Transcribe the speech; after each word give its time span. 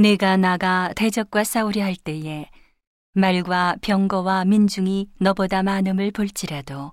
내가 0.00 0.36
나가 0.36 0.92
대적과 0.94 1.42
싸우려 1.42 1.82
할 1.82 1.96
때에 1.96 2.48
말과 3.14 3.74
병거와 3.82 4.44
민중이 4.44 5.08
너보다 5.18 5.64
많음을 5.64 6.12
볼지라도 6.12 6.92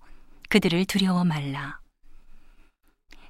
그들을 0.50 0.86
두려워 0.86 1.24
말라. 1.24 1.80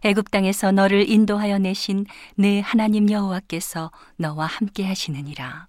애굽 0.02 0.32
땅에서 0.32 0.72
너를 0.72 1.10
인도하여 1.10 1.58
내신 1.58 2.06
내 2.36 2.62
하나님 2.62 3.12
여호와께서 3.12 3.92
너와 4.16 4.46
함께 4.46 4.86
하시느니라. 4.86 5.68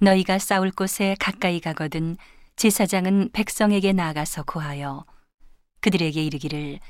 너희가 0.00 0.38
싸울 0.38 0.70
곳에 0.70 1.16
가까이 1.18 1.58
가거든 1.58 2.18
제사장은 2.56 3.30
백성에게 3.32 3.94
나가서 3.94 4.42
고하여 4.42 5.06
그들에게 5.80 6.22
이르기를 6.22 6.80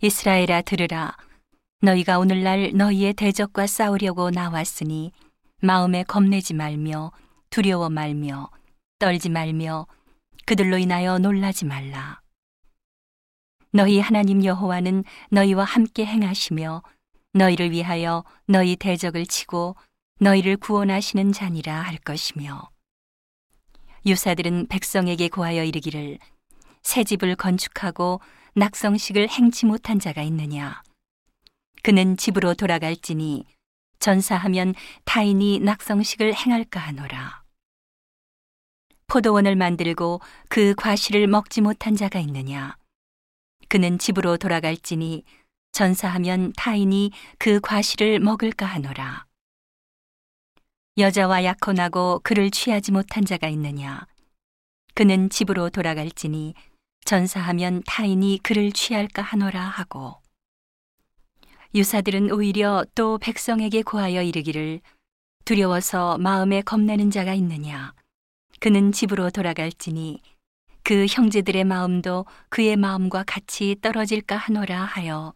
이스라엘아 0.00 0.62
들으라 0.62 1.16
너희가 1.82 2.18
오늘날 2.18 2.72
너희의 2.74 3.12
대적과 3.14 3.66
싸우려고 3.66 4.30
나왔으니 4.30 5.12
마음에 5.60 6.04
겁내지 6.04 6.54
말며 6.54 7.12
두려워 7.50 7.90
말며 7.90 8.50
떨지 8.98 9.28
말며 9.28 9.86
그들로 10.46 10.78
인하여 10.78 11.18
놀라지 11.18 11.66
말라. 11.66 12.20
너희 13.72 14.00
하나님 14.00 14.42
여호와는 14.44 15.04
너희와 15.30 15.64
함께 15.64 16.06
행하시며 16.06 16.82
너희를 17.34 17.70
위하여 17.70 18.24
너희 18.46 18.76
대적을 18.76 19.26
치고 19.26 19.76
너희를 20.18 20.56
구원하시는 20.56 21.32
자니라 21.32 21.82
할 21.82 21.98
것이며 21.98 22.70
유사들은 24.06 24.68
백성에게 24.68 25.28
고하여 25.28 25.62
이르기를 25.64 26.18
새 26.82 27.04
집을 27.04 27.36
건축하고 27.36 28.20
낙성식을 28.54 29.28
행치 29.28 29.66
못한 29.66 29.98
자가 29.98 30.22
있느냐 30.22 30.80
그는 31.86 32.16
집으로 32.16 32.54
돌아갈지니 32.54 33.44
전사하면 34.00 34.74
타인이 35.04 35.60
낙성식을 35.60 36.34
행할까 36.34 36.80
하노라. 36.80 37.44
포도원을 39.06 39.54
만들고 39.54 40.20
그 40.48 40.74
과실을 40.74 41.28
먹지 41.28 41.60
못한 41.60 41.94
자가 41.94 42.18
있느냐? 42.18 42.76
그는 43.68 44.00
집으로 44.00 44.36
돌아갈지니 44.36 45.22
전사하면 45.70 46.54
타인이 46.56 47.12
그 47.38 47.60
과실을 47.60 48.18
먹을까 48.18 48.66
하노라. 48.66 49.24
여자와 50.98 51.44
약혼하고 51.44 52.20
그를 52.24 52.50
취하지 52.50 52.90
못한 52.90 53.24
자가 53.24 53.46
있느냐? 53.46 54.08
그는 54.96 55.30
집으로 55.30 55.70
돌아갈지니 55.70 56.52
전사하면 57.04 57.84
타인이 57.86 58.40
그를 58.42 58.72
취할까 58.72 59.22
하노라 59.22 59.62
하고 59.62 60.16
유사들은 61.74 62.30
오히려 62.30 62.84
또 62.94 63.18
백성에게 63.18 63.82
고하여 63.82 64.22
이르기를 64.22 64.80
두려워서 65.44 66.18
마음에 66.18 66.62
겁내는 66.62 67.10
자가 67.10 67.34
있느냐 67.34 67.94
그는 68.60 68.92
집으로 68.92 69.30
돌아갈지니 69.30 70.20
그 70.82 71.06
형제들의 71.06 71.64
마음도 71.64 72.24
그의 72.48 72.76
마음과 72.76 73.24
같이 73.26 73.76
떨어질까 73.80 74.36
하노라 74.36 74.84
하여 74.84 75.34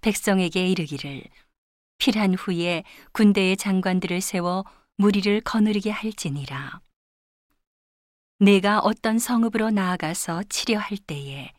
백성에게 0.00 0.68
이르기를 0.68 1.24
필한 1.98 2.34
후에 2.34 2.84
군대의 3.12 3.56
장관들을 3.56 4.20
세워 4.20 4.64
무리를 4.96 5.40
거느리게 5.42 5.90
할지니라 5.90 6.80
내가 8.38 8.78
어떤 8.78 9.18
성읍으로 9.18 9.70
나아가서 9.70 10.44
치려할 10.48 10.96
때에 10.96 11.52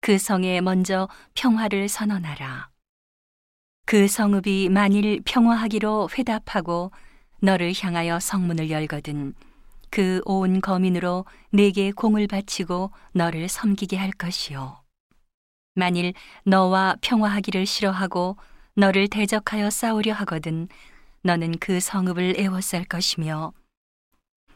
그 0.00 0.18
성에 0.18 0.60
먼저 0.60 1.08
평화를 1.34 1.88
선언하라. 1.88 2.68
그 3.86 4.08
성읍이 4.08 4.68
만일 4.70 5.20
평화하기로 5.24 6.10
회답하고 6.18 6.90
너를 7.40 7.72
향하여 7.78 8.18
성문을 8.18 8.70
열거든 8.70 9.34
그 9.90 10.20
온 10.24 10.60
거민으로 10.60 11.24
내게 11.50 11.92
공을 11.92 12.26
바치고 12.26 12.90
너를 13.12 13.48
섬기게 13.48 13.96
할 13.96 14.10
것이요. 14.10 14.82
만일 15.74 16.14
너와 16.44 16.96
평화하기를 17.00 17.64
싫어하고 17.64 18.36
너를 18.74 19.08
대적하여 19.08 19.70
싸우려 19.70 20.12
하거든 20.14 20.68
너는 21.22 21.58
그 21.60 21.78
성읍을 21.80 22.34
애워쌀 22.40 22.84
것이며 22.86 23.52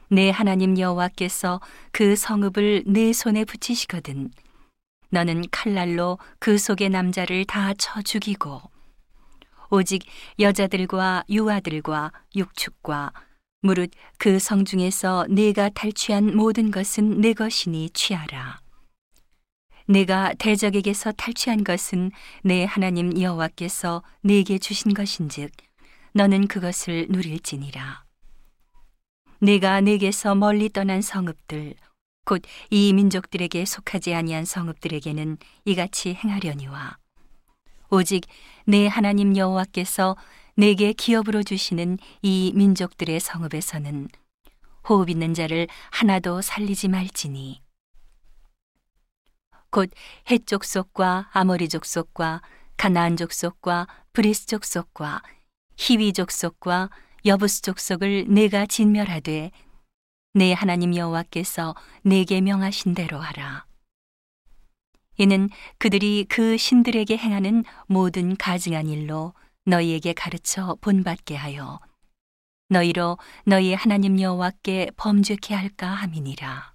내 0.08 0.30
하나님 0.30 0.76
여호와께서 0.78 1.60
그 1.92 2.16
성읍을 2.16 2.84
내 2.86 3.12
손에 3.12 3.44
붙이시거든 3.44 4.30
너는 5.10 5.44
칼날로 5.52 6.18
그 6.41 6.58
속의 6.58 6.91
남자를 6.91 7.44
다 7.44 7.72
쳐 7.74 8.02
죽이고 8.02 8.60
오직 9.70 10.03
여자들과 10.38 11.25
유아들과 11.28 12.12
육축과 12.34 13.12
무릇 13.62 13.91
그 14.19 14.38
성중에서 14.38 15.26
내가 15.28 15.69
탈취한 15.69 16.36
모든 16.36 16.70
것은 16.70 17.20
내 17.20 17.32
것이니 17.34 17.91
취하라. 17.91 18.60
내가 19.86 20.34
대적에게서 20.38 21.12
탈취한 21.12 21.64
것은 21.64 22.10
내 22.42 22.64
하나님 22.64 23.20
여호와께서 23.20 24.03
내게 24.22 24.59
주신 24.59 24.94
것인즉 24.94 25.50
너는 26.12 26.48
그것을 26.48 27.06
누릴지니라. 27.10 28.04
내가 29.41 29.80
내게서 29.80 30.34
멀리 30.34 30.69
떠난 30.69 31.00
성읍들 31.00 31.75
곧 32.25 32.42
이 32.70 32.92
민족들에게 32.92 33.64
속하지 33.64 34.14
아니한 34.14 34.44
성읍들에게는 34.44 35.38
이같이 35.64 36.14
행하려니와 36.14 36.99
오직 37.90 38.26
내 38.66 38.86
하나님 38.86 39.36
여호와께서 39.36 40.16
내게 40.54 40.92
기업으로 40.92 41.42
주시는 41.42 41.98
이 42.22 42.52
민족들의 42.54 43.18
성읍에서는 43.18 44.08
호흡 44.88 45.10
있는 45.10 45.34
자를 45.34 45.66
하나도 45.90 46.40
살리지 46.40 46.88
말지니 46.88 47.60
곧 49.70 49.90
해족 50.30 50.64
속과 50.64 51.30
아모리 51.32 51.68
족 51.68 51.84
속과 51.84 52.42
가나안 52.76 53.16
족 53.16 53.32
속과 53.32 53.86
브리스 54.12 54.46
족 54.46 54.64
속과 54.64 55.22
히위 55.76 56.12
족 56.12 56.30
속과 56.30 56.90
여부스 57.24 57.62
족 57.62 57.78
속을 57.78 58.26
내가 58.28 58.66
진멸하되 58.66 59.50
내 60.34 60.52
하나님 60.52 60.94
여호와께서 60.94 61.74
내게 62.02 62.40
명하신 62.40 62.94
대로 62.94 63.18
하라. 63.18 63.69
이는 65.20 65.50
그들이 65.76 66.25
그 66.31 66.56
신들에게 66.56 67.14
행하는 67.14 67.62
모든 67.86 68.38
가증한 68.38 68.86
일로 68.86 69.34
너희에게 69.66 70.14
가르쳐 70.14 70.78
본받게 70.81 71.36
하여 71.36 71.78
너희로 72.70 73.19
너희 73.44 73.75
하나님 73.75 74.19
여호와께 74.19 74.92
범죄케 74.97 75.53
할까 75.53 75.88
함이니라. 75.88 76.72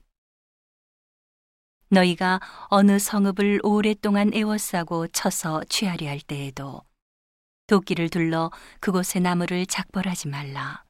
너희가 1.89 2.39
어느 2.67 2.99
성읍을 2.99 3.61
오랫동안 3.63 4.31
애워싸고 4.31 5.07
쳐서 5.07 5.63
취하려 5.67 6.07
할 6.07 6.19
때에도 6.19 6.83
도끼를 7.65 8.09
둘러 8.09 8.51
그곳의 8.79 9.23
나무를 9.23 9.65
작벌하지 9.65 10.27
말라. 10.27 10.83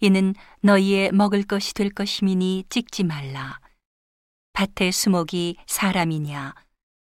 이는 0.00 0.34
너희의 0.62 1.12
먹을 1.12 1.42
것이 1.42 1.74
될 1.74 1.90
것이미니 1.90 2.64
찍지 2.70 3.04
말라. 3.04 3.60
밭의 4.58 4.90
수목이 4.90 5.56
사람이냐? 5.68 6.52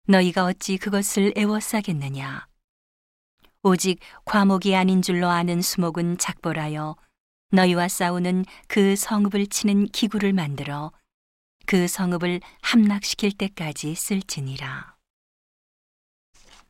너희가 0.08 0.46
어찌 0.46 0.78
그것을 0.78 1.34
애워싸겠느냐? 1.36 2.46
오직 3.62 4.00
과목이 4.24 4.74
아닌 4.74 5.02
줄로 5.02 5.28
아는 5.28 5.60
수목은 5.60 6.16
작벌하여 6.16 6.96
너희와 7.50 7.88
싸우는 7.88 8.46
그 8.66 8.96
성읍을 8.96 9.48
치는 9.48 9.88
기구를 9.88 10.32
만들어 10.32 10.90
그 11.66 11.86
성읍을 11.86 12.40
함락시킬 12.62 13.32
때까지 13.32 13.94
쓸지니라. 13.94 14.93